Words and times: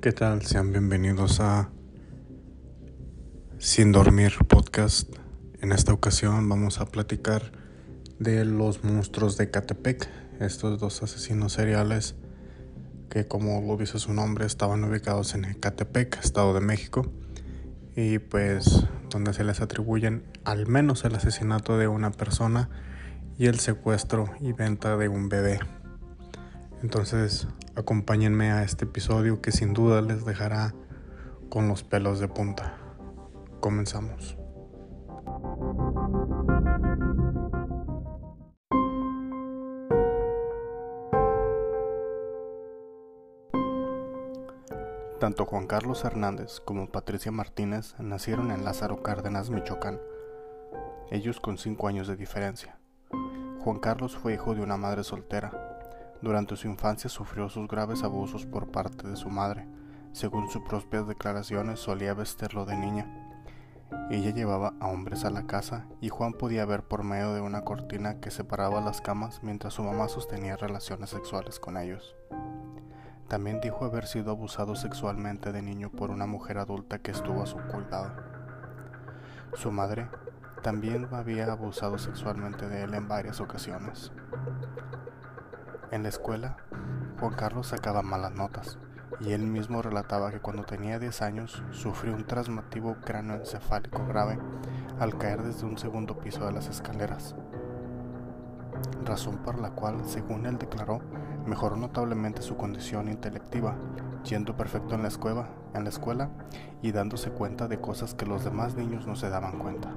¿Qué 0.00 0.12
tal? 0.12 0.42
Sean 0.42 0.72
bienvenidos 0.72 1.40
a 1.40 1.70
Sin 3.58 3.92
Dormir 3.92 4.34
Podcast. 4.46 5.10
En 5.60 5.72
esta 5.72 5.92
ocasión 5.94 6.48
vamos 6.48 6.80
a 6.80 6.86
platicar 6.86 7.50
de 8.18 8.44
los 8.44 8.84
monstruos 8.84 9.38
de 9.38 9.50
Catepec, 9.50 10.08
estos 10.38 10.78
dos 10.78 11.02
asesinos 11.02 11.54
seriales 11.54 12.14
que 13.08 13.26
como 13.26 13.62
lo 13.62 13.78
dice 13.78 13.98
su 13.98 14.12
nombre 14.12 14.44
estaban 14.44 14.84
ubicados 14.84 15.34
en 15.34 15.54
Catepec, 15.54 16.18
Estado 16.22 16.52
de 16.52 16.60
México, 16.60 17.10
y 17.96 18.18
pues 18.18 18.84
donde 19.10 19.32
se 19.32 19.44
les 19.44 19.62
atribuyen 19.62 20.24
al 20.44 20.66
menos 20.66 21.04
el 21.04 21.14
asesinato 21.14 21.78
de 21.78 21.88
una 21.88 22.12
persona 22.12 22.68
y 23.38 23.46
el 23.46 23.58
secuestro 23.58 24.30
y 24.40 24.52
venta 24.52 24.96
de 24.98 25.08
un 25.08 25.30
bebé. 25.30 25.58
Entonces 26.82 27.48
acompáñenme 27.76 28.52
a 28.52 28.62
este 28.62 28.86
episodio 28.86 29.42
que 29.42 29.52
sin 29.52 29.74
duda 29.74 30.00
les 30.00 30.24
dejará 30.24 30.74
con 31.50 31.68
los 31.68 31.84
pelos 31.84 32.20
de 32.20 32.28
punta. 32.28 32.78
Comenzamos. 33.60 34.38
Tanto 45.20 45.44
Juan 45.44 45.66
Carlos 45.66 46.04
Hernández 46.04 46.60
como 46.60 46.90
Patricia 46.90 47.32
Martínez 47.32 47.94
nacieron 47.98 48.50
en 48.50 48.64
Lázaro 48.64 49.02
Cárdenas, 49.02 49.50
Michoacán, 49.50 49.98
ellos 51.10 51.40
con 51.40 51.58
5 51.58 51.88
años 51.88 52.08
de 52.08 52.16
diferencia. 52.16 52.78
Juan 53.60 53.80
Carlos 53.80 54.16
fue 54.16 54.34
hijo 54.34 54.54
de 54.54 54.62
una 54.62 54.76
madre 54.76 55.04
soltera, 55.04 55.75
durante 56.22 56.56
su 56.56 56.68
infancia 56.68 57.10
sufrió 57.10 57.48
sus 57.48 57.68
graves 57.68 58.02
abusos 58.02 58.46
por 58.46 58.70
parte 58.70 59.08
de 59.08 59.16
su 59.16 59.28
madre. 59.28 59.66
Según 60.12 60.48
sus 60.48 60.62
propias 60.62 61.06
declaraciones, 61.06 61.80
solía 61.80 62.14
vestirlo 62.14 62.64
de 62.64 62.76
niña. 62.76 63.26
Ella 64.10 64.30
llevaba 64.30 64.74
a 64.80 64.88
hombres 64.88 65.24
a 65.24 65.30
la 65.30 65.46
casa 65.46 65.86
y 66.00 66.08
Juan 66.08 66.32
podía 66.32 66.64
ver 66.64 66.82
por 66.82 67.04
medio 67.04 67.34
de 67.34 67.40
una 67.40 67.62
cortina 67.62 68.18
que 68.20 68.30
separaba 68.30 68.80
las 68.80 69.00
camas 69.00 69.42
mientras 69.42 69.74
su 69.74 69.82
mamá 69.82 70.08
sostenía 70.08 70.56
relaciones 70.56 71.10
sexuales 71.10 71.60
con 71.60 71.76
ellos. 71.76 72.16
También 73.28 73.60
dijo 73.60 73.84
haber 73.84 74.06
sido 74.06 74.30
abusado 74.30 74.76
sexualmente 74.76 75.52
de 75.52 75.62
niño 75.62 75.90
por 75.90 76.10
una 76.10 76.26
mujer 76.26 76.58
adulta 76.58 76.98
que 77.00 77.10
estuvo 77.10 77.42
a 77.42 77.46
su 77.46 77.58
cuidado. 77.58 78.12
Su 79.54 79.72
madre 79.72 80.08
también 80.62 81.08
había 81.12 81.50
abusado 81.50 81.98
sexualmente 81.98 82.68
de 82.68 82.84
él 82.84 82.94
en 82.94 83.08
varias 83.08 83.40
ocasiones. 83.40 84.12
En 85.92 86.02
la 86.02 86.08
escuela, 86.08 86.56
Juan 87.20 87.34
Carlos 87.34 87.68
sacaba 87.68 88.02
malas 88.02 88.32
notas 88.32 88.76
y 89.20 89.32
él 89.32 89.42
mismo 89.42 89.82
relataba 89.82 90.32
que 90.32 90.40
cuando 90.40 90.64
tenía 90.64 90.98
10 90.98 91.22
años 91.22 91.62
sufrió 91.70 92.12
un 92.12 92.26
traumático 92.26 92.96
encefálico 93.08 94.04
grave 94.04 94.36
al 94.98 95.16
caer 95.16 95.44
desde 95.44 95.64
un 95.64 95.78
segundo 95.78 96.18
piso 96.18 96.44
de 96.44 96.52
las 96.52 96.68
escaleras, 96.68 97.36
razón 99.04 99.38
por 99.38 99.60
la 99.60 99.70
cual, 99.70 100.04
según 100.06 100.46
él 100.46 100.58
declaró, 100.58 101.00
mejoró 101.46 101.76
notablemente 101.76 102.42
su 102.42 102.56
condición 102.56 103.08
intelectiva, 103.08 103.76
yendo 104.24 104.56
perfecto 104.56 104.96
en 104.96 105.02
la 105.02 105.08
escuela, 105.08 105.46
en 105.74 105.84
la 105.84 105.90
escuela 105.90 106.30
y 106.82 106.90
dándose 106.90 107.30
cuenta 107.30 107.68
de 107.68 107.80
cosas 107.80 108.14
que 108.14 108.26
los 108.26 108.44
demás 108.44 108.74
niños 108.74 109.06
no 109.06 109.14
se 109.14 109.30
daban 109.30 109.60
cuenta. 109.60 109.90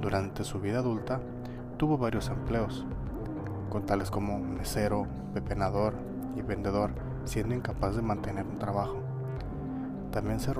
Durante 0.00 0.42
su 0.42 0.58
vida 0.60 0.78
adulta, 0.78 1.20
tuvo 1.76 1.96
varios 1.96 2.28
empleos, 2.28 2.84
con 3.70 3.86
tales 3.86 4.10
como 4.10 4.38
mesero, 4.38 5.06
pepenador 5.32 5.94
y 6.36 6.42
vendedor, 6.42 6.90
siendo 7.24 7.54
incapaz 7.54 7.96
de 7.96 8.02
mantener 8.02 8.44
un 8.46 8.58
trabajo. 8.58 9.00
También 10.10 10.40
se 10.40 10.50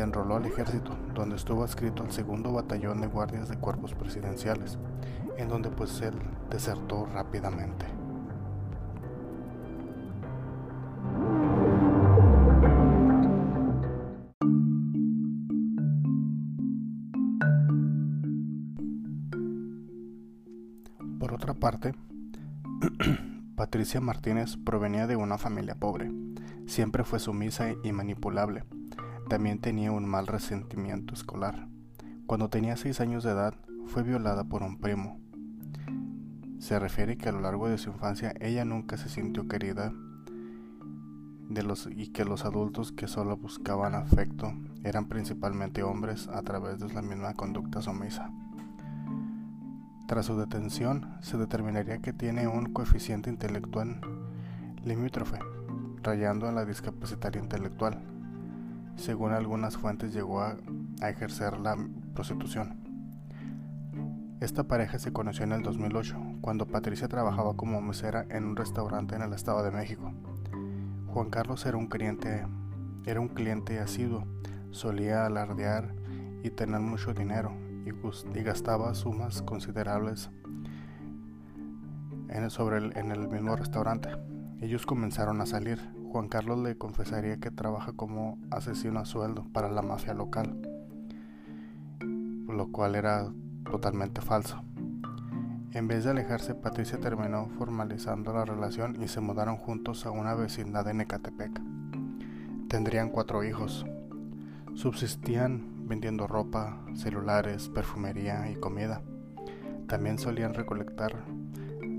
enroló, 0.00 0.36
al 0.36 0.46
ejército, 0.46 0.92
donde 1.14 1.36
estuvo 1.36 1.62
adscrito 1.62 2.02
al 2.02 2.10
segundo 2.10 2.52
batallón 2.52 3.02
de 3.02 3.06
guardias 3.06 3.48
de 3.48 3.58
cuerpos 3.58 3.94
presidenciales, 3.94 4.78
en 5.36 5.48
donde 5.48 5.70
pues 5.70 6.00
él 6.00 6.14
desertó 6.50 7.06
rápidamente. 7.06 7.86
Por 21.20 21.34
otra 21.34 21.52
parte, 21.52 21.92
Patricia 23.56 24.02
Martínez 24.02 24.58
provenía 24.58 25.06
de 25.06 25.16
una 25.16 25.38
familia 25.38 25.76
pobre. 25.76 26.12
Siempre 26.66 27.04
fue 27.04 27.18
sumisa 27.18 27.70
y 27.82 27.90
manipulable. 27.90 28.64
También 29.30 29.60
tenía 29.60 29.92
un 29.92 30.06
mal 30.06 30.26
resentimiento 30.26 31.14
escolar. 31.14 31.66
Cuando 32.26 32.50
tenía 32.50 32.76
seis 32.76 33.00
años 33.00 33.24
de 33.24 33.30
edad, 33.30 33.54
fue 33.86 34.02
violada 34.02 34.44
por 34.44 34.62
un 34.62 34.78
primo. 34.78 35.18
Se 36.58 36.78
refiere 36.78 37.16
que 37.16 37.30
a 37.30 37.32
lo 37.32 37.40
largo 37.40 37.66
de 37.66 37.78
su 37.78 37.88
infancia 37.88 38.34
ella 38.40 38.66
nunca 38.66 38.98
se 38.98 39.08
sintió 39.08 39.48
querida 39.48 39.90
y 41.90 42.08
que 42.08 42.26
los 42.26 42.44
adultos 42.44 42.92
que 42.92 43.08
solo 43.08 43.38
buscaban 43.38 43.94
afecto 43.94 44.52
eran 44.84 45.08
principalmente 45.08 45.82
hombres 45.82 46.28
a 46.28 46.42
través 46.42 46.78
de 46.78 46.92
la 46.92 47.00
misma 47.00 47.32
conducta 47.32 47.80
sumisa. 47.80 48.30
Tras 50.06 50.26
su 50.26 50.38
detención, 50.38 51.16
se 51.20 51.36
determinaría 51.36 51.98
que 51.98 52.12
tiene 52.12 52.46
un 52.46 52.72
coeficiente 52.72 53.28
intelectual 53.28 54.00
limítrofe, 54.84 55.40
rayando 56.00 56.48
en 56.48 56.54
la 56.54 56.64
discapacidad 56.64 57.34
intelectual. 57.34 58.00
Según 58.94 59.32
algunas 59.32 59.76
fuentes, 59.76 60.14
llegó 60.14 60.42
a, 60.42 60.58
a 61.02 61.10
ejercer 61.10 61.58
la 61.58 61.76
prostitución. 62.14 62.78
Esta 64.38 64.64
pareja 64.64 65.00
se 65.00 65.12
conoció 65.12 65.42
en 65.42 65.52
el 65.52 65.62
2008, 65.62 66.16
cuando 66.40 66.68
Patricia 66.68 67.08
trabajaba 67.08 67.56
como 67.56 67.80
mesera 67.80 68.26
en 68.30 68.44
un 68.44 68.54
restaurante 68.54 69.16
en 69.16 69.22
el 69.22 69.32
Estado 69.32 69.64
de 69.64 69.72
México. 69.72 70.12
Juan 71.08 71.30
Carlos 71.30 71.66
era 71.66 71.78
un 71.78 71.88
cliente, 71.88 72.46
era 73.06 73.20
un 73.20 73.28
cliente 73.28 73.80
asiduo, 73.80 74.24
solía 74.70 75.26
alardear 75.26 75.96
y 76.44 76.50
tener 76.50 76.80
mucho 76.80 77.12
dinero, 77.12 77.52
y, 77.86 78.42
gastaba 78.42 78.94
sumas 78.94 79.42
considerables 79.42 80.30
en 82.28 82.42
el, 82.42 82.50
sobre 82.50 82.78
el, 82.78 83.28
mismo 83.28 83.54
restaurante. 83.54 84.08
Ellos 84.60 84.86
comenzaron 84.86 85.40
a 85.40 85.46
salir. 85.46 85.78
Juan 86.10 86.28
Carlos 86.28 86.58
le 86.58 86.76
confesaría 86.76 87.36
que 87.38 87.50
trabaja 87.50 87.92
como 87.92 88.38
asesino 88.50 89.00
a 89.00 89.04
sueldo 89.04 89.46
para 89.52 89.70
la 89.70 89.82
mafia 89.82 90.14
local, 90.14 90.60
lo 92.00 92.72
cual 92.72 92.94
era 92.96 93.30
totalmente 93.70 94.20
falso. 94.20 94.62
En 95.72 95.88
vez 95.88 96.04
de 96.04 96.10
alejarse, 96.10 96.54
Patricia 96.54 96.98
terminó 96.98 97.48
formalizando 97.58 98.32
la 98.32 98.44
relación 98.44 99.00
y 99.02 99.08
se 99.08 99.20
mudaron 99.20 99.58
juntos 99.58 100.06
a 100.06 100.10
una 100.10 100.34
vecindad 100.34 100.88
en 100.88 101.02
Ecatepec. 101.02 101.60
Tendrían 102.68 103.10
cuatro 103.10 103.44
hijos. 103.44 103.84
Subsistían 104.74 105.75
vendiendo 105.86 106.26
ropa, 106.26 106.84
celulares, 106.94 107.68
perfumería 107.68 108.50
y 108.50 108.56
comida. 108.56 109.02
También 109.86 110.18
solían 110.18 110.54
recolectar 110.54 111.24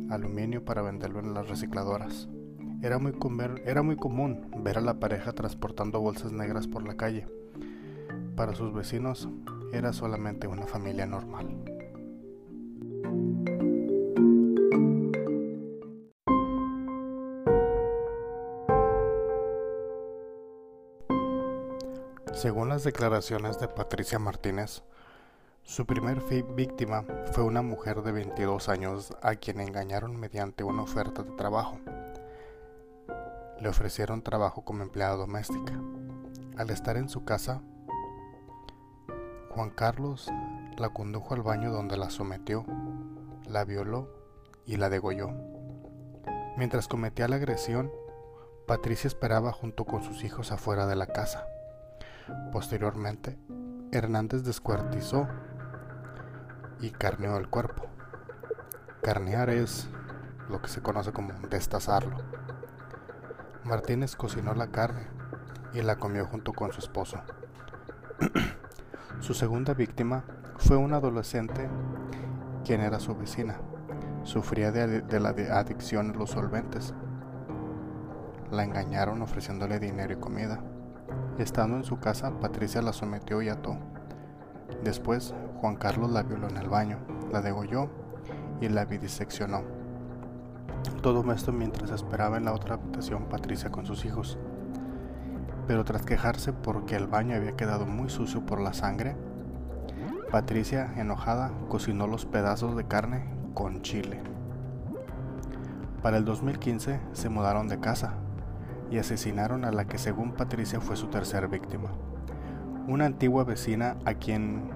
aluminio 0.09 0.63
para 0.63 0.81
venderlo 0.81 1.19
en 1.19 1.33
las 1.33 1.47
recicladoras. 1.47 2.27
Era 2.81 2.99
muy, 2.99 3.13
común 3.95 4.51
ver 4.63 4.77
a 4.77 4.81
la 4.81 4.99
pareja 4.99 5.33
transportando 5.33 5.99
bolsas 5.99 6.31
negras 6.31 6.67
por 6.67 6.85
la 6.85 6.95
calle. 6.95 7.27
Para 8.35 8.53
sus 8.53 8.73
vecinos 8.73 9.27
era 9.73 9.93
solamente 9.93 10.47
una 10.47 10.67
familia 10.67 11.07
normal. 11.07 11.76
Según 22.37 22.69
las 22.69 22.83
declaraciones 22.83 23.59
de 23.59 23.67
Patricia 23.67 24.19
Martínez, 24.19 24.83
su 25.63 25.87
primer 25.87 26.21
víctima 26.53 27.03
fue 27.31 27.43
una 27.43 27.63
mujer 27.63 28.03
de 28.03 28.11
22 28.11 28.69
años 28.69 29.11
a 29.23 29.33
quien 29.33 29.59
engañaron 29.59 30.15
mediante 30.15 30.63
una 30.63 30.83
oferta 30.83 31.23
de 31.23 31.31
trabajo. 31.31 31.79
Le 33.59 33.67
ofrecieron 33.67 34.21
trabajo 34.21 34.63
como 34.63 34.83
empleada 34.83 35.15
doméstica. 35.15 35.73
Al 36.57 36.69
estar 36.69 36.95
en 36.97 37.09
su 37.09 37.25
casa, 37.25 37.63
Juan 39.49 39.71
Carlos 39.71 40.31
la 40.77 40.89
condujo 40.89 41.33
al 41.33 41.41
baño 41.41 41.71
donde 41.71 41.97
la 41.97 42.11
sometió, 42.11 42.67
la 43.47 43.65
violó 43.65 44.09
y 44.63 44.77
la 44.77 44.91
degolló. 44.91 45.31
Mientras 46.55 46.87
cometía 46.87 47.27
la 47.27 47.37
agresión, 47.37 47.91
Patricia 48.67 49.07
esperaba 49.07 49.51
junto 49.51 49.85
con 49.85 50.03
sus 50.03 50.23
hijos 50.23 50.51
afuera 50.51 50.85
de 50.85 50.95
la 50.95 51.07
casa. 51.07 51.47
Posteriormente, 52.51 53.37
Hernández 53.91 54.43
descuartizó 54.43 55.27
y 56.79 56.91
carneó 56.91 57.37
el 57.37 57.49
cuerpo. 57.49 57.87
Carnear 59.01 59.49
es 59.49 59.87
lo 60.49 60.61
que 60.61 60.69
se 60.69 60.81
conoce 60.81 61.11
como 61.11 61.33
destazarlo. 61.49 62.17
Martínez 63.63 64.15
cocinó 64.15 64.53
la 64.53 64.67
carne 64.67 65.07
y 65.73 65.81
la 65.81 65.97
comió 65.97 66.25
junto 66.25 66.53
con 66.53 66.71
su 66.71 66.79
esposo. 66.79 67.21
su 69.19 69.33
segunda 69.33 69.73
víctima 69.73 70.23
fue 70.57 70.77
una 70.77 70.97
adolescente 70.97 71.69
quien 72.65 72.81
era 72.81 72.99
su 72.99 73.15
vecina. 73.15 73.59
Sufría 74.23 74.71
de, 74.71 75.01
de 75.01 75.19
la 75.19 75.29
adicción 75.29 76.11
a 76.11 76.13
los 76.13 76.31
solventes. 76.31 76.93
La 78.51 78.63
engañaron 78.63 79.21
ofreciéndole 79.21 79.79
dinero 79.79 80.13
y 80.13 80.17
comida. 80.17 80.61
Estando 81.37 81.77
en 81.77 81.83
su 81.83 81.99
casa, 81.99 82.31
Patricia 82.39 82.81
la 82.81 82.93
sometió 82.93 83.41
y 83.41 83.49
ató. 83.49 83.77
Después, 84.83 85.33
Juan 85.61 85.75
Carlos 85.75 86.11
la 86.11 86.23
violó 86.23 86.49
en 86.49 86.57
el 86.57 86.69
baño, 86.69 86.97
la 87.31 87.41
degolló 87.41 87.89
y 88.59 88.69
la 88.69 88.85
vidiseccionó. 88.85 89.61
Todo 91.01 91.31
esto 91.31 91.51
mientras 91.51 91.91
esperaba 91.91 92.37
en 92.37 92.45
la 92.45 92.53
otra 92.53 92.75
habitación 92.75 93.25
Patricia 93.25 93.71
con 93.71 93.85
sus 93.85 94.05
hijos. 94.05 94.37
Pero 95.67 95.83
tras 95.85 96.03
quejarse 96.03 96.53
porque 96.53 96.95
el 96.95 97.07
baño 97.07 97.35
había 97.35 97.55
quedado 97.55 97.85
muy 97.85 98.09
sucio 98.09 98.45
por 98.45 98.59
la 98.59 98.73
sangre, 98.73 99.15
Patricia, 100.31 100.91
enojada, 100.97 101.51
cocinó 101.69 102.05
los 102.05 102.25
pedazos 102.25 102.75
de 102.75 102.85
carne 102.85 103.29
con 103.53 103.81
chile. 103.81 104.21
Para 106.01 106.17
el 106.17 106.25
2015 106.25 106.99
se 107.13 107.29
mudaron 107.29 107.67
de 107.67 107.79
casa 107.79 108.16
y 108.89 108.97
asesinaron 108.97 109.65
a 109.65 109.71
la 109.71 109.85
que 109.85 109.97
según 109.97 110.31
Patricia 110.31 110.79
fue 110.79 110.95
su 110.95 111.07
tercera 111.07 111.47
víctima, 111.47 111.89
una 112.87 113.05
antigua 113.05 113.43
vecina 113.43 113.97
a 114.05 114.13
quien 114.13 114.69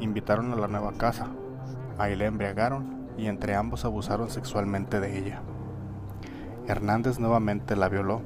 invitaron 0.00 0.52
a 0.52 0.56
la 0.56 0.68
nueva 0.68 0.92
casa. 0.92 1.26
Ahí 1.98 2.14
la 2.14 2.26
embriagaron 2.26 3.08
y 3.16 3.26
entre 3.26 3.54
ambos 3.54 3.84
abusaron 3.84 4.30
sexualmente 4.30 5.00
de 5.00 5.18
ella. 5.18 5.42
Hernández 6.66 7.18
nuevamente 7.18 7.76
la 7.76 7.88
violó, 7.88 8.22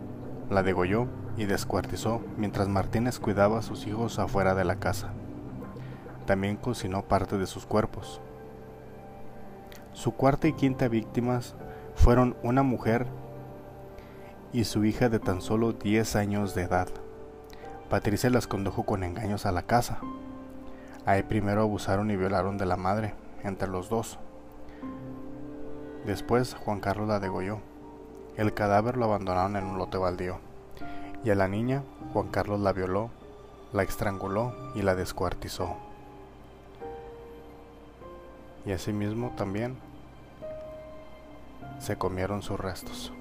la 0.51 0.63
degolló 0.63 1.07
y 1.37 1.45
descuartizó 1.45 2.21
mientras 2.37 2.69
Martínez 2.69 3.19
cuidaba 3.19 3.59
a 3.59 3.63
sus 3.63 3.87
hijos 3.87 4.19
afuera 4.19 4.55
de 4.55 4.65
la 4.65 4.77
casa. 4.77 5.13
También 6.27 6.57
cocinó 6.57 7.03
parte 7.03 7.39
de 7.39 7.47
sus 7.47 7.67
cuerpos. 7.67 8.21
Su 9.93 10.13
cuarta 10.13 10.49
y 10.49 10.53
quinta 10.53 10.89
víctimas 10.89 11.55
fueron 11.95 12.37
una 12.43 12.63
mujer 12.63 13.07
y 14.52 14.64
su 14.64 14.85
hija 14.85 15.08
de 15.08 15.19
tan 15.19 15.41
solo 15.41 15.73
10 15.73 16.17
años 16.17 16.55
de 16.55 16.62
edad. 16.62 16.88
Patricia 17.88 18.31
las 18.31 18.47
condujo 18.47 18.85
con 18.85 19.05
engaños 19.05 19.47
a 19.47 19.52
la 19.52 19.62
casa. 19.62 19.99
Ahí 21.06 21.23
primero 21.23 21.62
abusaron 21.62 22.11
y 22.11 22.17
violaron 22.17 22.58
de 22.58 22.67
la 22.67 22.76
madre, 22.76 23.14
entre 23.43 23.69
los 23.69 23.88
dos. 23.88 24.19
Después 26.05 26.55
Juan 26.55 26.81
Carlos 26.81 27.08
la 27.08 27.20
degolló. 27.20 27.61
El 28.37 28.55
cadáver 28.55 28.97
lo 28.97 29.05
abandonaron 29.06 29.56
en 29.56 29.64
un 29.64 29.79
lote 29.79 29.99
baldío. 29.99 30.38
Y 31.25 31.31
a 31.31 31.35
la 31.35 31.49
niña, 31.49 31.82
Juan 32.12 32.29
Carlos 32.29 32.61
la 32.61 32.73
violó, 32.73 33.11
la 33.73 33.82
estranguló 33.82 34.55
y 34.75 34.82
la 34.82 34.94
descuartizó. 34.94 35.76
Y 38.64 38.73
asimismo 38.73 39.32
también 39.37 39.76
se 41.79 41.97
comieron 41.97 42.43
sus 42.43 42.58
restos. 42.58 43.12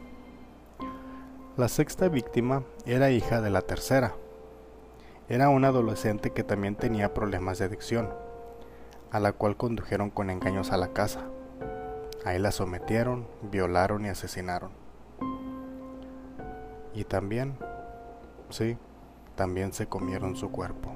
La 1.59 1.67
sexta 1.67 2.07
víctima 2.07 2.63
era 2.85 3.11
hija 3.11 3.41
de 3.41 3.50
la 3.50 3.61
tercera. 3.61 4.13
Era 5.27 5.50
una 5.50 5.67
adolescente 5.67 6.29
que 6.29 6.45
también 6.45 6.77
tenía 6.77 7.13
problemas 7.13 7.59
de 7.59 7.65
adicción, 7.65 8.13
a 9.11 9.19
la 9.19 9.33
cual 9.33 9.57
condujeron 9.57 10.09
con 10.09 10.29
engaños 10.29 10.71
a 10.71 10.77
la 10.77 10.94
casa. 10.94 11.25
Ahí 12.23 12.39
la 12.39 12.53
sometieron, 12.53 13.27
violaron 13.51 14.06
y 14.06 14.07
asesinaron. 14.07 14.71
Y 16.94 17.03
también, 17.03 17.57
sí, 18.50 18.77
también 19.35 19.73
se 19.73 19.85
comieron 19.85 20.38
su 20.38 20.51
cuerpo. 20.51 20.94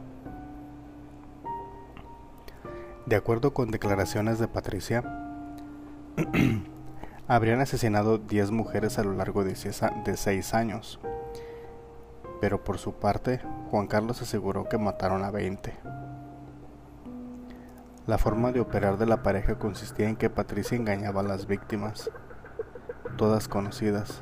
De 3.05 3.17
acuerdo 3.17 3.53
con 3.53 3.69
declaraciones 3.69 4.39
de 4.39 4.47
Patricia, 4.47 5.03
habrían 7.27 7.61
asesinado 7.61 8.17
10 8.17 8.51
mujeres 8.51 8.99
a 8.99 9.03
lo 9.03 9.13
largo 9.13 9.43
de 9.43 9.55
6 9.55 10.53
años, 10.53 10.99
pero 12.41 12.63
por 12.63 12.77
su 12.77 12.93
parte 12.93 13.41
Juan 13.71 13.87
Carlos 13.87 14.21
aseguró 14.21 14.67
que 14.67 14.77
mataron 14.77 15.23
a 15.23 15.31
20. 15.31 15.73
La 18.05 18.17
forma 18.17 18.51
de 18.51 18.59
operar 18.59 18.97
de 18.97 19.05
la 19.05 19.23
pareja 19.23 19.57
consistía 19.57 20.09
en 20.09 20.17
que 20.17 20.29
Patricia 20.29 20.75
engañaba 20.77 21.21
a 21.21 21.23
las 21.23 21.47
víctimas, 21.47 22.11
todas 23.15 23.47
conocidas. 23.47 24.21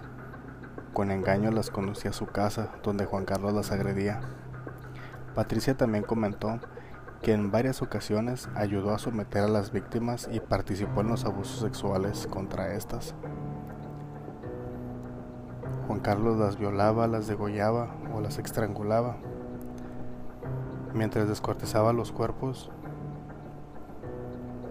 Con 0.93 1.09
engaño 1.09 1.49
las 1.49 1.71
conducía 1.71 2.11
a 2.11 2.13
su 2.13 2.27
casa, 2.27 2.69
donde 2.83 3.05
Juan 3.05 3.25
Carlos 3.25 3.53
las 3.53 3.71
agredía. 3.71 4.21
Patricia 5.33 5.75
también 5.75 6.03
comentó 6.03 6.59
que 7.21 7.33
en 7.33 7.51
varias 7.51 7.81
ocasiones 7.81 8.49
ayudó 8.55 8.93
a 8.93 8.99
someter 8.99 9.43
a 9.43 9.47
las 9.47 9.71
víctimas 9.71 10.27
y 10.31 10.39
participó 10.39 11.01
en 11.01 11.09
los 11.09 11.25
abusos 11.25 11.59
sexuales 11.59 12.27
contra 12.27 12.73
estas. 12.73 13.13
Juan 15.87 15.99
Carlos 15.99 16.37
las 16.37 16.57
violaba, 16.57 17.07
las 17.07 17.27
degollaba 17.27 17.95
o 18.15 18.21
las 18.21 18.39
estrangulaba. 18.39 19.17
Mientras 20.93 21.27
descortezaba 21.27 21.93
los 21.93 22.11
cuerpos, 22.11 22.71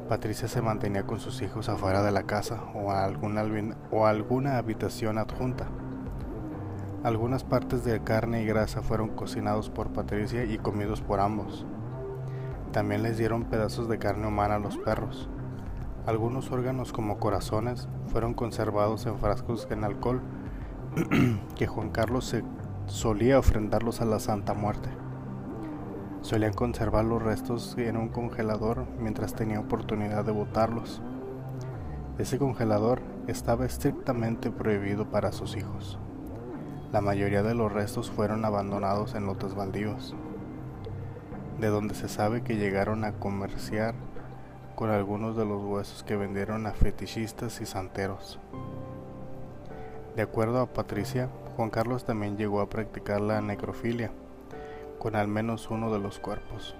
Patricia 0.09 0.49
se 0.49 0.61
mantenía 0.61 1.07
con 1.07 1.21
sus 1.21 1.41
hijos 1.43 1.69
afuera 1.69 2.03
de 2.03 2.11
la 2.11 2.25
casa 2.25 2.65
o, 2.75 2.91
alguna, 2.91 3.45
o 3.93 4.07
alguna 4.07 4.59
habitación 4.59 5.19
adjunta. 5.19 5.69
Algunas 7.05 7.45
partes 7.45 7.85
de 7.85 8.03
carne 8.03 8.43
y 8.43 8.47
grasa 8.47 8.83
fueron 8.83 9.11
cocinados 9.11 9.71
por 9.71 9.93
Patricia 9.93 10.45
y 10.45 10.59
comidos 10.59 11.01
por 11.01 11.21
ambos. 11.21 11.65
También 12.73 13.03
les 13.03 13.19
dieron 13.19 13.45
pedazos 13.45 13.89
de 13.89 13.99
carne 13.99 14.29
humana 14.29 14.55
a 14.55 14.59
los 14.61 14.79
perros. 14.79 15.29
Algunos 16.07 16.53
órganos 16.53 16.93
como 16.93 17.19
corazones 17.19 17.89
fueron 18.07 18.33
conservados 18.33 19.07
en 19.07 19.19
frascos 19.19 19.67
en 19.71 19.83
alcohol 19.83 20.21
que 21.57 21.67
Juan 21.67 21.91
Carlos 21.91 22.35
solía 22.87 23.41
ofrendarlos 23.41 24.01
a 24.01 24.05
la 24.05 24.21
Santa 24.21 24.55
Muerte. 24.55 24.89
Solían 26.21 26.53
conservar 26.53 27.05
los 27.05 27.21
restos 27.21 27.77
en 27.77 27.97
un 27.97 28.09
congelador 28.09 28.87
mientras 29.01 29.35
tenía 29.35 29.59
oportunidad 29.59 30.25
de 30.25 30.33
botarlos. 30.33 31.03
Ese 32.19 32.39
congelador 32.39 33.03
estaba 33.27 33.67
estrictamente 33.67 34.53
prohibido 34.53 35.11
para 35.11 35.33
sus 35.33 35.57
hijos. 35.57 35.99
La 36.93 37.01
mayoría 37.01 37.43
de 37.43 37.55
los 37.55 37.73
restos 37.73 38.11
fueron 38.11 38.45
abandonados 38.45 39.17
en 39.17 39.27
lotes 39.27 39.55
baldíos 39.57 40.15
de 41.61 41.69
donde 41.69 41.95
se 41.95 42.09
sabe 42.09 42.43
que 42.43 42.57
llegaron 42.57 43.05
a 43.05 43.13
comerciar 43.13 43.95
con 44.75 44.91
algunos 44.91 45.37
de 45.37 45.45
los 45.45 45.63
huesos 45.63 46.03
que 46.03 46.17
vendieron 46.17 46.67
a 46.67 46.73
fetichistas 46.73 47.61
y 47.61 47.67
santeros. 47.67 48.39
De 50.17 50.23
acuerdo 50.23 50.61
a 50.61 50.67
Patricia, 50.67 51.29
Juan 51.57 51.71
Carlos 51.71 52.05
también 52.05 52.37
llegó 52.37 52.61
a 52.61 52.69
practicar 52.71 53.21
la 53.21 53.41
necrofilia 53.43 54.11
con 54.99 55.17
al 55.17 55.29
menos 55.29 55.71
uno 55.71 55.93
de 55.93 55.99
los 55.99 56.19
cuerpos. 56.19 56.75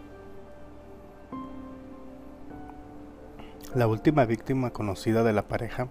La 3.75 3.87
última 3.87 4.25
víctima 4.25 4.71
conocida 4.71 5.23
de 5.23 5.33
la 5.33 5.47
pareja 5.47 5.89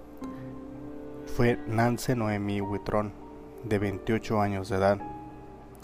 fue 1.36 1.60
Nance 1.68 2.16
Noemí 2.16 2.60
Huitrón, 2.60 3.14
de 3.64 3.80
28 3.80 4.42
años 4.42 4.70
de 4.70 4.78
edad 4.78 5.19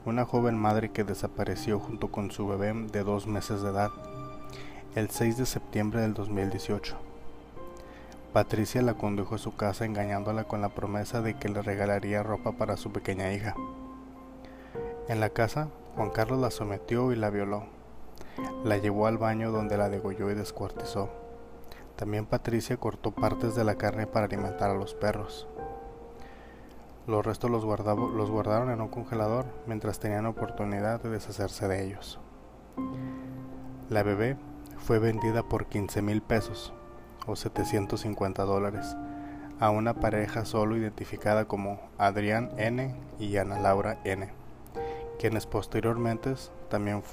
una 0.05 0.25
joven 0.25 0.57
madre 0.57 0.89
que 0.91 1.03
desapareció 1.03 1.79
junto 1.79 2.11
con 2.11 2.29
su 2.29 2.47
bebé 2.47 2.73
de 2.91 3.03
dos 3.03 3.25
meses 3.25 3.61
de 3.61 3.69
edad 3.69 3.91
el 4.95 5.09
6 5.09 5.37
de 5.37 5.45
septiembre 5.45 6.01
del 6.01 6.13
2018. 6.13 6.95
Patricia 8.31 8.81
la 8.81 8.93
condujo 8.93 9.35
a 9.35 9.39
su 9.39 9.55
casa 9.55 9.83
engañándola 9.83 10.45
con 10.45 10.61
la 10.61 10.69
promesa 10.69 11.21
de 11.21 11.33
que 11.33 11.49
le 11.49 11.61
regalaría 11.61 12.23
ropa 12.23 12.53
para 12.53 12.77
su 12.77 12.91
pequeña 12.91 13.33
hija. 13.33 13.55
En 15.09 15.19
la 15.19 15.29
casa, 15.29 15.69
Juan 15.95 16.11
Carlos 16.11 16.39
la 16.39 16.51
sometió 16.51 17.11
y 17.11 17.15
la 17.15 17.29
violó. 17.29 17.65
La 18.63 18.77
llevó 18.77 19.07
al 19.07 19.17
baño 19.17 19.51
donde 19.51 19.77
la 19.77 19.89
degolló 19.89 20.29
y 20.29 20.35
descuartizó. 20.35 21.09
También 21.95 22.25
Patricia 22.25 22.77
cortó 22.77 23.11
partes 23.11 23.55
de 23.55 23.63
la 23.63 23.75
carne 23.75 24.07
para 24.07 24.27
alimentar 24.27 24.69
a 24.69 24.75
los 24.75 24.93
perros. 24.93 25.47
Los 27.07 27.23
restos 27.23 27.51
los, 27.51 27.63
guardaron 27.63 28.71
en 28.71 28.81
un 28.81 28.87
congelador 28.87 29.45
mientras 29.67 29.99
tenían 29.99 30.25
oportunidad 30.25 31.01
de 31.01 31.09
deshacerse 31.09 31.67
de 31.67 31.85
ellos. 31.85 32.19
La 33.89 34.01
bebé 34.01 34.37
fue 34.77 34.97
vendida 34.97 35.43
por 35.43 35.67
15 35.67 36.01
mil 36.01 36.23
pesos 36.23 36.73
o 37.27 37.35
750 37.35 38.43
dólares 38.43 38.95
a 39.59 39.69
una 39.69 39.93
pareja 39.93 40.45
solo 40.45 40.75
identificada 40.75 41.45
como 41.45 41.79
Adrián 41.99 42.51
N 42.57 42.95
y 43.19 43.37
Ana 43.37 43.59
Laura 43.59 43.99
N, 44.03 44.29
quienes 45.19 45.45
posteriormente 45.45 46.33
también 46.69 47.03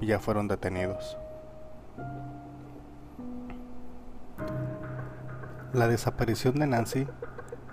ya 0.00 0.18
fueron 0.18 0.48
detenidos. 0.48 1.16
La 5.72 5.86
desaparición 5.86 6.58
de 6.58 6.66
Nancy 6.66 7.06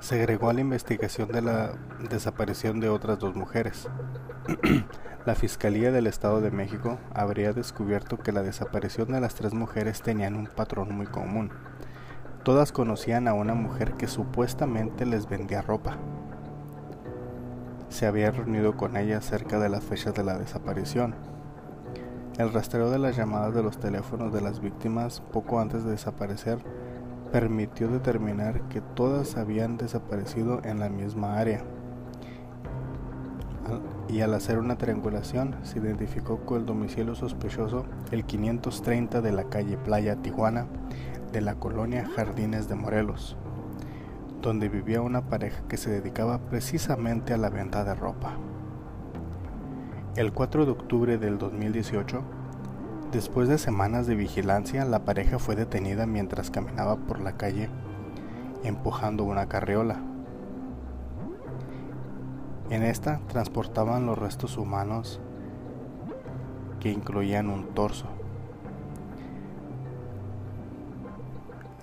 se 0.04 0.16
agregó 0.16 0.50
a 0.50 0.54
la 0.54 0.60
investigación 0.60 1.30
de 1.30 1.42
la 1.42 1.72
desaparición 2.10 2.82
de 2.82 2.90
otras 2.90 3.20
dos 3.20 3.38
mujeres, 3.38 3.88
la 5.26 5.34
Fiscalía 5.34 5.94
del 5.94 6.08
Estado 6.08 6.42
de 6.42 6.52
México 6.52 7.00
habría 7.14 7.54
descubierto 7.54 8.20
que 8.20 8.34
la 8.34 8.44
desaparición 8.44 9.14
de 9.14 9.22
las 9.22 9.36
tres 9.36 9.54
mujeres 9.54 10.02
tenían 10.02 10.36
un 10.36 10.48
patrón 10.48 10.94
muy 10.94 11.06
común. 11.06 11.52
Todas 12.44 12.74
conocían 12.74 13.30
a 13.30 13.34
una 13.34 13.54
mujer 13.54 13.94
que 13.94 14.08
supuestamente 14.08 15.06
les 15.06 15.30
vendía 15.30 15.62
ropa. 15.62 15.96
Se 17.88 18.06
había 18.06 18.30
reunido 18.32 18.76
con 18.76 18.98
ella 18.98 19.22
cerca 19.22 19.58
de 19.58 19.70
las 19.70 19.86
fechas 19.86 20.14
de 20.14 20.26
la 20.26 20.38
desaparición. 20.38 21.16
El 22.38 22.52
rastreo 22.52 22.90
de 22.90 23.00
las 23.00 23.16
llamadas 23.16 23.56
de 23.56 23.64
los 23.64 23.80
teléfonos 23.80 24.34
de 24.34 24.42
las 24.42 24.60
víctimas 24.60 25.22
poco 25.32 25.62
antes 25.62 25.86
de 25.86 25.92
desaparecer 25.92 26.60
permitió 27.34 27.88
determinar 27.88 28.62
que 28.70 28.80
todas 28.80 29.38
habían 29.38 29.76
desaparecido 29.78 30.62
en 30.64 30.80
la 30.80 30.88
misma 30.88 31.40
área. 31.40 31.64
Y 34.08 34.22
al 34.22 34.36
hacer 34.36 34.60
una 34.60 34.78
triangulación 34.78 35.56
se 35.64 35.80
identificó 35.80 36.42
con 36.46 36.60
el 36.60 36.68
domicilio 36.68 37.16
sospechoso 37.16 37.88
el 38.12 38.24
530 38.26 39.22
de 39.22 39.32
la 39.32 39.46
calle 39.46 39.78
Playa 39.78 40.16
Tijuana 40.18 40.68
de 41.32 41.42
la 41.42 41.56
colonia 41.56 42.08
Jardines 42.16 42.70
de 42.70 42.76
Morelos, 42.76 43.36
donde 44.44 44.70
vivía 44.70 45.02
una 45.02 45.24
pareja 45.28 45.64
que 45.68 45.78
se 45.78 45.90
dedicaba 45.90 46.38
precisamente 46.38 47.34
a 47.34 47.38
la 47.38 47.50
venta 47.50 47.84
de 47.84 47.96
ropa. 47.96 48.34
El 50.16 50.34
4 50.34 50.66
de 50.66 50.72
octubre 50.72 51.18
del 51.18 51.40
2018, 51.40 52.22
Después 53.14 53.48
de 53.48 53.60
semanas 53.60 54.08
de 54.08 54.16
vigilancia, 54.16 54.86
la 54.86 55.06
pareja 55.06 55.38
fue 55.38 55.56
detenida 55.56 56.08
mientras 56.08 56.50
caminaba 56.50 56.96
por 56.96 57.22
la 57.22 57.38
calle 57.38 57.70
empujando 58.64 59.24
una 59.24 59.48
carriola. 59.48 60.02
En 62.72 62.82
esta 62.82 63.20
transportaban 63.28 64.08
los 64.08 64.18
restos 64.18 64.58
humanos 64.58 65.20
que 66.80 66.90
incluían 66.90 67.52
un 67.52 67.68
torso. 67.76 68.08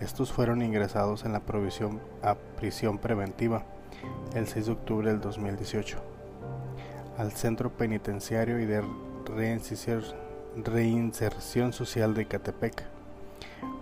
Estos 0.00 0.32
fueron 0.32 0.62
ingresados 0.62 1.24
en 1.24 1.32
la 1.32 1.40
provisión 1.40 2.00
a 2.24 2.34
prisión 2.34 2.98
preventiva 2.98 3.62
el 4.34 4.48
6 4.48 4.66
de 4.66 4.72
octubre 4.72 5.10
del 5.10 5.20
2018 5.20 5.96
al 7.18 7.30
centro 7.30 7.70
penitenciario 7.70 8.58
y 8.58 8.66
de 8.66 8.82
reincidencia 9.26 10.29
Reinserción 10.56 11.72
Social 11.72 12.12
de 12.14 12.26
Catepec, 12.26 12.82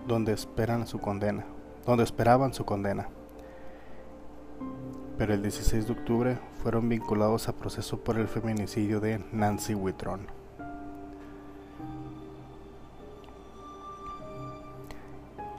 donde 0.06 0.32
esperan 0.32 0.86
su 0.86 1.00
condena, 1.00 1.46
donde 1.86 2.04
esperaban 2.04 2.52
su 2.52 2.64
condena. 2.66 3.08
Pero 5.16 5.32
el 5.32 5.42
16 5.42 5.86
de 5.86 5.92
octubre 5.92 6.38
fueron 6.62 6.88
vinculados 6.88 7.48
a 7.48 7.54
proceso 7.54 7.98
por 7.98 8.18
el 8.18 8.28
feminicidio 8.28 9.00
de 9.00 9.24
Nancy 9.32 9.74
Whitron. 9.74 10.26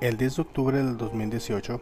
El 0.02 0.16
10 0.16 0.36
de 0.36 0.42
octubre 0.44 0.78
del 0.78 0.96
2018 0.96 1.82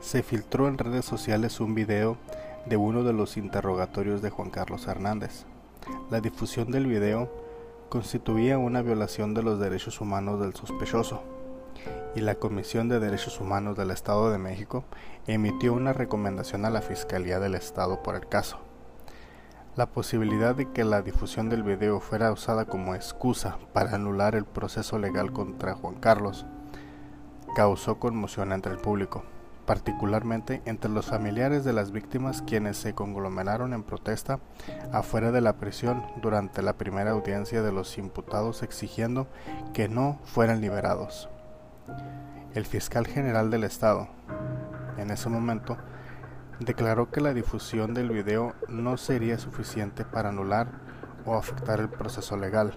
se 0.00 0.22
filtró 0.22 0.68
en 0.68 0.78
redes 0.78 1.06
sociales 1.06 1.60
un 1.60 1.74
video 1.74 2.18
de 2.66 2.76
uno 2.76 3.02
de 3.02 3.14
los 3.14 3.38
interrogatorios 3.38 4.20
de 4.20 4.30
Juan 4.30 4.50
Carlos 4.50 4.86
Hernández. 4.86 5.46
La 6.10 6.20
difusión 6.20 6.70
del 6.70 6.86
video 6.86 7.45
constituía 7.88 8.58
una 8.58 8.82
violación 8.82 9.34
de 9.34 9.42
los 9.42 9.60
derechos 9.60 10.00
humanos 10.00 10.40
del 10.40 10.54
sospechoso, 10.54 11.22
y 12.14 12.20
la 12.20 12.34
Comisión 12.34 12.88
de 12.88 12.98
Derechos 12.98 13.40
Humanos 13.40 13.76
del 13.76 13.90
Estado 13.90 14.30
de 14.30 14.38
México 14.38 14.84
emitió 15.26 15.74
una 15.74 15.92
recomendación 15.92 16.64
a 16.64 16.70
la 16.70 16.80
Fiscalía 16.80 17.38
del 17.38 17.54
Estado 17.54 18.02
por 18.02 18.14
el 18.14 18.26
caso. 18.26 18.58
La 19.76 19.86
posibilidad 19.86 20.54
de 20.54 20.70
que 20.72 20.84
la 20.84 21.02
difusión 21.02 21.50
del 21.50 21.62
video 21.62 22.00
fuera 22.00 22.32
usada 22.32 22.64
como 22.64 22.94
excusa 22.94 23.58
para 23.74 23.94
anular 23.94 24.34
el 24.34 24.46
proceso 24.46 24.98
legal 24.98 25.32
contra 25.32 25.74
Juan 25.74 25.96
Carlos 25.96 26.46
causó 27.54 27.98
conmoción 27.98 28.52
entre 28.52 28.72
el 28.72 28.78
público 28.78 29.22
particularmente 29.66 30.62
entre 30.64 30.90
los 30.90 31.06
familiares 31.06 31.64
de 31.64 31.72
las 31.72 31.90
víctimas 31.90 32.42
quienes 32.42 32.76
se 32.76 32.94
conglomeraron 32.94 33.72
en 33.72 33.82
protesta 33.82 34.38
afuera 34.92 35.32
de 35.32 35.40
la 35.40 35.56
prisión 35.56 36.04
durante 36.22 36.62
la 36.62 36.74
primera 36.74 37.10
audiencia 37.10 37.62
de 37.62 37.72
los 37.72 37.98
imputados 37.98 38.62
exigiendo 38.62 39.26
que 39.74 39.88
no 39.88 40.20
fueran 40.24 40.60
liberados. 40.60 41.28
El 42.54 42.64
fiscal 42.64 43.06
general 43.06 43.50
del 43.50 43.64
estado, 43.64 44.08
en 44.96 45.10
ese 45.10 45.28
momento, 45.28 45.76
declaró 46.60 47.10
que 47.10 47.20
la 47.20 47.34
difusión 47.34 47.92
del 47.92 48.10
video 48.10 48.54
no 48.68 48.96
sería 48.96 49.38
suficiente 49.38 50.04
para 50.04 50.30
anular 50.30 50.68
o 51.26 51.34
afectar 51.34 51.80
el 51.80 51.90
proceso 51.90 52.36
legal, 52.36 52.72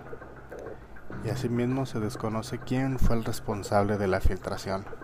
y 1.23 1.29
asimismo 1.29 1.85
se 1.85 1.99
desconoce 1.99 2.59
quién 2.59 2.99
fue 2.99 3.15
el 3.15 3.25
responsable 3.25 3.97
de 3.97 4.07
la 4.07 4.19
filtración. 4.19 4.98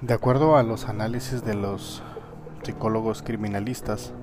De 0.00 0.14
acuerdo 0.14 0.56
a 0.56 0.62
los 0.62 0.88
análisis 0.88 1.44
de 1.44 1.52
los 1.52 2.02
psicólogos 2.62 3.20
criminalistas, 3.22 4.14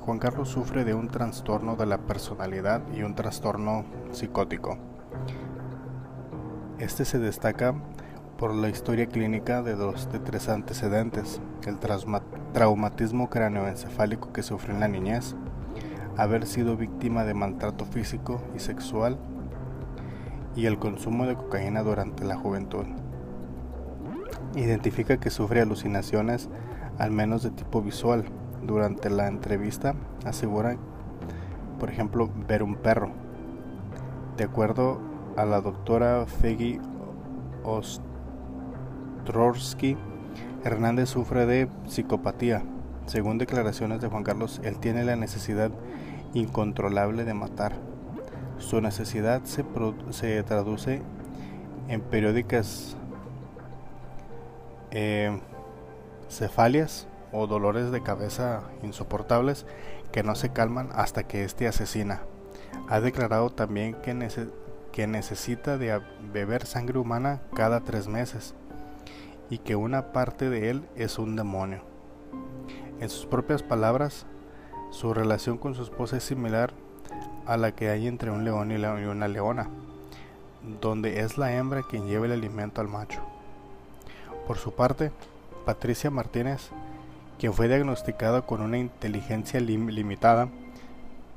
Juan 0.00 0.18
Carlos 0.18 0.48
sufre 0.48 0.84
de 0.84 0.92
un 0.92 1.06
trastorno 1.06 1.76
de 1.76 1.86
la 1.86 1.98
personalidad 1.98 2.82
y 2.92 3.04
un 3.04 3.14
trastorno 3.14 3.84
psicótico. 4.10 4.76
Este 6.80 7.04
se 7.04 7.20
destaca 7.20 7.76
por 8.38 8.52
la 8.52 8.70
historia 8.70 9.06
clínica 9.06 9.62
de 9.62 9.76
dos 9.76 10.10
de 10.10 10.18
tres 10.18 10.48
antecedentes, 10.48 11.40
el 11.64 11.78
traumatismo 12.52 13.30
cráneoencefálico 13.30 14.32
que 14.32 14.42
sufre 14.42 14.74
en 14.74 14.80
la 14.80 14.88
niñez, 14.88 15.36
haber 16.16 16.44
sido 16.44 16.76
víctima 16.76 17.24
de 17.24 17.34
maltrato 17.34 17.84
físico 17.84 18.42
y 18.56 18.58
sexual 18.58 19.16
y 20.56 20.66
el 20.66 20.80
consumo 20.80 21.24
de 21.26 21.36
cocaína 21.36 21.84
durante 21.84 22.24
la 22.24 22.34
juventud. 22.34 22.86
Identifica 24.56 25.18
que 25.18 25.30
sufre 25.30 25.60
alucinaciones, 25.60 26.48
al 26.98 27.10
menos 27.12 27.42
de 27.42 27.50
tipo 27.50 27.82
visual. 27.82 28.24
Durante 28.62 29.08
la 29.08 29.26
entrevista 29.28 29.94
asegura, 30.24 30.76
por 31.78 31.88
ejemplo, 31.88 32.28
ver 32.48 32.62
un 32.62 32.74
perro. 32.76 33.10
De 34.36 34.44
acuerdo 34.44 35.00
a 35.36 35.44
la 35.44 35.60
doctora 35.60 36.26
Fegi 36.26 36.78
Ostrorsky, 39.24 39.96
Hernández 40.64 41.08
sufre 41.08 41.46
de 41.46 41.68
psicopatía. 41.86 42.62
Según 43.06 43.38
declaraciones 43.38 44.00
de 44.00 44.08
Juan 44.08 44.24
Carlos, 44.24 44.60
él 44.62 44.78
tiene 44.78 45.04
la 45.04 45.16
necesidad 45.16 45.70
incontrolable 46.34 47.24
de 47.24 47.34
matar. 47.34 47.72
Su 48.58 48.80
necesidad 48.80 49.42
se, 49.44 49.64
se 50.10 50.42
traduce 50.42 51.02
en 51.88 52.02
periódicas 52.02 52.96
eh, 54.90 55.40
cefalias 56.28 57.06
o 57.32 57.46
dolores 57.46 57.90
de 57.90 58.02
cabeza 58.02 58.62
insoportables 58.82 59.66
que 60.12 60.22
no 60.22 60.34
se 60.34 60.52
calman 60.52 60.90
hasta 60.92 61.24
que 61.24 61.44
éste 61.44 61.68
asesina. 61.68 62.22
Ha 62.88 63.00
declarado 63.00 63.50
también 63.50 63.94
que, 63.94 64.16
que 64.92 65.06
necesita 65.06 65.78
de 65.78 66.00
beber 66.32 66.66
sangre 66.66 66.98
humana 66.98 67.40
cada 67.54 67.80
tres 67.80 68.08
meses 68.08 68.54
y 69.48 69.58
que 69.58 69.76
una 69.76 70.12
parte 70.12 70.48
de 70.50 70.70
él 70.70 70.88
es 70.96 71.18
un 71.18 71.36
demonio. 71.36 71.82
En 73.00 73.08
sus 73.08 73.26
propias 73.26 73.62
palabras, 73.62 74.26
su 74.90 75.14
relación 75.14 75.58
con 75.58 75.74
su 75.74 75.82
esposa 75.82 76.16
es 76.16 76.24
similar 76.24 76.72
a 77.46 77.56
la 77.56 77.72
que 77.72 77.88
hay 77.88 78.06
entre 78.06 78.30
un 78.30 78.44
león 78.44 78.70
y 78.70 78.74
una 78.74 79.28
leona, 79.28 79.68
donde 80.80 81.20
es 81.20 81.38
la 81.38 81.54
hembra 81.54 81.82
quien 81.82 82.06
lleva 82.06 82.26
el 82.26 82.32
alimento 82.32 82.80
al 82.80 82.88
macho. 82.88 83.22
Por 84.46 84.58
su 84.58 84.72
parte, 84.72 85.12
Patricia 85.64 86.10
Martínez, 86.10 86.70
quien 87.38 87.52
fue 87.52 87.68
diagnosticada 87.68 88.42
con 88.42 88.60
una 88.60 88.78
inteligencia 88.78 89.60
limitada, 89.60 90.48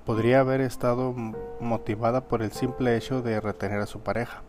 podría 0.06 0.42
haber 0.42 0.62
estado 0.62 1.14
motivada 1.60 2.28
por 2.28 2.42
el 2.42 2.52
simple 2.52 2.98
hecho 2.98 3.22
de 3.22 3.40
retener 3.40 3.80
a 3.80 3.86
su 3.86 4.00
pareja. 4.00 4.42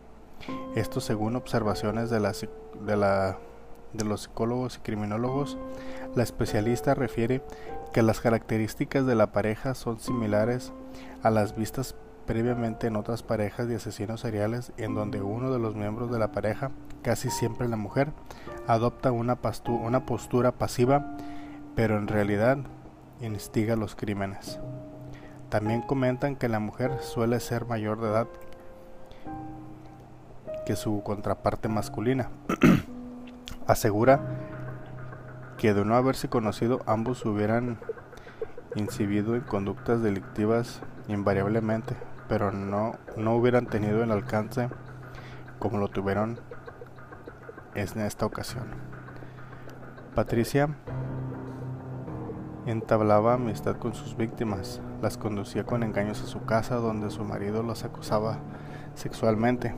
Esto 0.75 0.99
según 0.99 1.35
observaciones 1.35 2.09
de, 2.09 2.19
los 2.19 4.21
psicólogos 4.21 4.77
y 4.77 4.79
criminólogos, 4.81 5.57
la 6.15 6.23
especialista 6.23 6.93
refiere 6.93 7.41
que 7.93 8.01
las 8.01 8.19
características 8.19 9.05
de 9.05 9.15
la 9.15 9.31
pareja 9.31 9.73
son 9.73 9.99
similares 9.99 10.73
a 11.23 11.29
las 11.29 11.55
vistas 11.55 11.95
previamente 12.25 12.87
en 12.87 12.95
otras 12.95 13.23
parejas 13.23 13.67
de 13.67 13.75
asesinos 13.75 14.21
seriales 14.21 14.71
en 14.77 14.95
donde 14.95 15.21
uno 15.21 15.51
de 15.51 15.59
los 15.59 15.75
miembros 15.75 16.11
de 16.11 16.19
la 16.19 16.31
pareja, 16.31 16.71
casi 17.05 17.29
siempre 17.29 17.67
la 17.67 17.77
mujer, 17.77 18.11
adopta 18.65 19.11
una, 19.11 19.35
postura 19.35 20.51
pasiva, 20.53 21.15
pero 21.75 21.99
en 21.99 22.07
realidad 22.07 22.57
instiga 23.21 23.75
los 23.75 23.95
crímenes. 23.95 24.59
También 25.49 25.83
comentan 25.83 26.35
que 26.35 26.49
la 26.49 26.59
mujer 26.59 26.97
suele 27.01 27.39
ser 27.41 27.67
mayor 27.67 28.01
de 28.01 28.07
edad 28.07 28.27
que 30.65 30.75
su 30.75 31.03
contraparte 31.03 31.67
masculina. 31.67 32.31
Asegura 33.67 34.19
que 35.59 35.75
de 35.75 35.85
no 35.85 35.95
haberse 35.95 36.27
conocido 36.27 36.81
ambos 36.87 37.23
hubieran 37.23 37.77
incidido 38.73 39.35
en 39.35 39.41
conductas 39.41 40.01
delictivas 40.01 40.81
invariablemente, 41.07 41.95
pero 42.27 42.51
no, 42.51 42.93
no 43.15 43.35
hubieran 43.35 43.67
tenido 43.67 44.03
el 44.03 44.09
alcance 44.09 44.69
como 45.59 45.77
lo 45.77 45.87
tuvieron 45.87 46.39
en 47.75 48.01
esta 48.01 48.25
ocasión. 48.25 48.67
Patricia 50.15 50.69
entablaba 52.65 53.33
amistad 53.33 53.75
con 53.75 53.93
sus 53.93 54.15
víctimas, 54.15 54.81
las 55.01 55.17
conducía 55.17 55.65
con 55.65 55.83
engaños 55.83 56.21
a 56.23 56.25
su 56.25 56.45
casa 56.45 56.75
donde 56.75 57.09
su 57.09 57.23
marido 57.23 57.63
las 57.63 57.83
acusaba 57.83 58.39
sexualmente, 58.95 59.75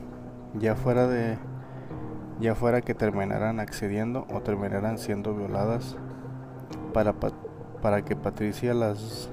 ya 0.54 0.74
fuera 0.74 1.06
de 1.06 1.38
ya 2.40 2.54
fuera 2.54 2.80
que 2.82 2.94
terminaran 2.94 3.58
accediendo 3.58 4.24
o 4.32 4.40
terminaran 4.42 4.96
siendo 4.98 5.34
violadas 5.34 5.96
para, 6.94 7.14
para 7.82 8.04
que 8.04 8.14
Patricia 8.14 8.74
las 8.74 9.28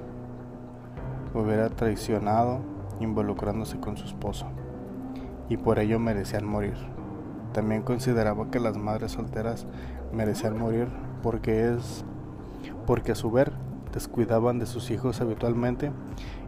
hubiera 1.35 1.69
traicionado 1.69 2.61
involucrándose 2.99 3.79
con 3.79 3.95
su 3.95 4.05
esposo 4.05 4.47
y 5.49 5.57
por 5.57 5.77
ello 5.77 5.99
merecían 5.99 6.45
morir. 6.45 6.94
También 7.55 7.83
consideraba 7.83 8.51
que 8.51 8.59
las 8.59 8.75
madres 8.75 9.13
solteras 9.13 9.65
merecían 10.11 10.59
morir 10.59 10.89
porque 11.23 11.71
es 11.71 12.03
porque 12.85 13.13
a 13.13 13.15
su 13.15 13.31
ver 13.31 13.53
descuidaban 13.93 14.59
de 14.59 14.65
sus 14.65 14.91
hijos 14.91 15.21
habitualmente 15.21 15.89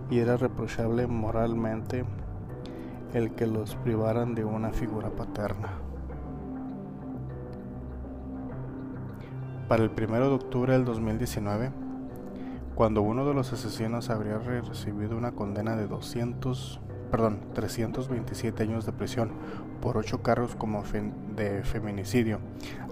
y 0.09 0.19
era 0.19 0.35
reprochable 0.35 1.07
moralmente 1.07 2.03
el 3.13 3.31
que 3.31 3.47
los 3.47 3.75
privaran 3.75 4.35
de 4.35 4.43
una 4.43 4.71
figura 4.71 5.09
paterna. 5.09 5.69
Para 9.69 9.85
el 9.85 9.91
1 9.91 10.19
de 10.19 10.35
octubre 10.35 10.73
del 10.73 10.83
2019, 10.83 11.71
cuando 12.75 13.01
uno 13.01 13.25
de 13.25 13.33
los 13.33 13.53
asesinos 13.53 14.09
habría 14.09 14.39
recibido 14.39 15.15
una 15.15 15.31
condena 15.31 15.77
de 15.77 15.87
200, 15.87 16.81
perdón, 17.11 17.39
327 17.53 18.63
años 18.63 18.85
de 18.85 18.93
prisión 18.93 19.31
por 19.81 19.97
ocho 19.97 20.21
cargos 20.21 20.55
como 20.55 20.83
de 21.35 21.63
feminicidio, 21.63 22.39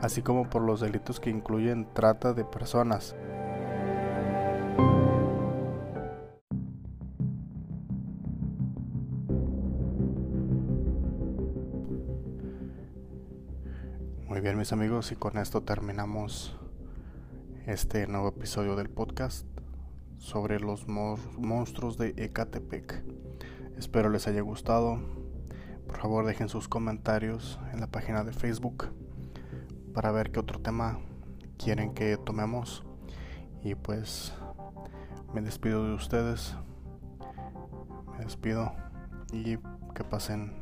así 0.02 0.22
como 0.22 0.50
por 0.50 0.62
los 0.62 0.80
delitos 0.80 1.20
que 1.20 1.30
incluyen 1.30 1.88
trata 1.94 2.34
de 2.34 2.46
personas, 2.46 3.16
Muy 14.36 14.42
bien 14.42 14.58
mis 14.58 14.74
amigos 14.74 15.14
y 15.14 15.16
con 15.16 15.38
esto 15.38 15.62
terminamos 15.62 16.58
este 17.68 18.06
nuevo 18.06 18.28
episodio 18.28 18.76
del 18.76 18.90
podcast 18.90 19.48
sobre 20.18 20.60
los 20.60 20.90
monstruos 20.90 21.98
de 21.98 22.14
Ecatepec. 22.18 23.25
Espero 23.78 24.10
les 24.10 24.28
haya 24.28 24.42
gustado. 24.42 25.00
Por 25.88 25.98
favor 25.98 26.26
dejen 26.26 26.50
sus 26.50 26.68
comentarios 26.68 27.60
en 27.74 27.82
la 27.82 27.88
página 27.88 28.24
de 28.24 28.34
Facebook 28.34 28.94
para 29.94 30.12
ver 30.12 30.32
qué 30.32 30.40
otro 30.40 30.60
tema 30.60 31.00
quieren 31.58 31.94
que 31.94 32.18
tomemos. 32.18 32.84
Y 33.64 33.76
pues 33.76 34.34
me 35.34 35.42
despido 35.42 35.86
de 35.88 35.94
ustedes. 35.94 36.56
Me 38.18 38.24
despido 38.24 38.72
y 39.32 39.58
que 39.94 40.04
pasen 40.04 40.54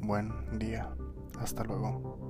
buen 0.00 0.58
día. 0.58 0.90
Hasta 1.38 1.64
luego. 1.64 2.25